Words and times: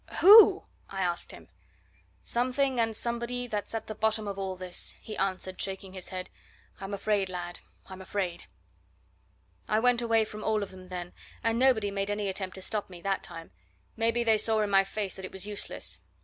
who?" 0.21 0.63
I 0.89 1.01
asked 1.03 1.31
him. 1.31 1.47
"Something 2.23 2.79
and 2.79 2.95
somebody 2.95 3.45
that's 3.45 3.75
at 3.75 3.85
the 3.85 3.93
bottom 3.93 4.27
of 4.27 4.39
all 4.39 4.55
this!" 4.55 4.95
he 4.99 5.15
answered, 5.15 5.61
shaking 5.61 5.93
his 5.93 6.07
head. 6.07 6.31
"I'm 6.79 6.91
afraid, 6.91 7.29
lad, 7.29 7.59
I'm 7.85 8.01
afraid!" 8.01 8.45
I 9.67 9.79
went 9.79 10.01
away 10.01 10.25
from 10.25 10.43
all 10.43 10.63
of 10.63 10.71
them 10.71 10.87
then, 10.89 11.13
and 11.43 11.59
nobody 11.59 11.91
made 11.91 12.09
any 12.09 12.29
attempt 12.29 12.55
to 12.55 12.63
stop 12.63 12.89
me, 12.89 12.99
that 13.03 13.21
time 13.21 13.51
maybe 13.95 14.23
they 14.23 14.39
saw 14.39 14.61
in 14.61 14.71
my 14.71 14.83
face 14.83 15.15
that 15.17 15.25
it 15.25 15.31
was 15.31 15.45
useless. 15.45 15.99